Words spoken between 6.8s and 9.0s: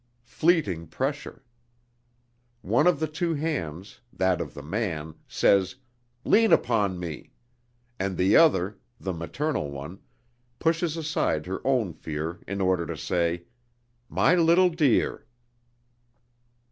me!" And the other,